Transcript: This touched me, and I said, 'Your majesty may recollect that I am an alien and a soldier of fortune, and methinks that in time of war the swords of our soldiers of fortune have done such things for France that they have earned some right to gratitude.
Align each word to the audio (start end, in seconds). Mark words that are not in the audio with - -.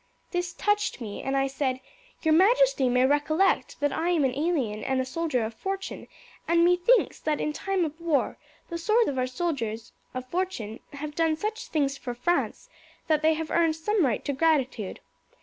This 0.31 0.53
touched 0.53 0.99
me, 0.99 1.21
and 1.21 1.37
I 1.37 1.45
said, 1.45 1.79
'Your 2.23 2.33
majesty 2.33 2.89
may 2.89 3.05
recollect 3.05 3.79
that 3.81 3.91
I 3.93 4.09
am 4.09 4.25
an 4.25 4.33
alien 4.33 4.83
and 4.83 4.99
a 4.99 5.05
soldier 5.05 5.43
of 5.45 5.53
fortune, 5.53 6.07
and 6.47 6.65
methinks 6.65 7.19
that 7.19 7.39
in 7.39 7.53
time 7.53 7.85
of 7.85 8.01
war 8.01 8.39
the 8.69 8.79
swords 8.79 9.09
of 9.09 9.19
our 9.19 9.27
soldiers 9.27 9.93
of 10.15 10.25
fortune 10.27 10.79
have 10.93 11.13
done 11.13 11.35
such 11.37 11.67
things 11.67 11.99
for 11.99 12.15
France 12.15 12.67
that 13.05 13.21
they 13.21 13.35
have 13.35 13.51
earned 13.51 13.75
some 13.75 14.03
right 14.03 14.25
to 14.25 14.33
gratitude. 14.33 15.01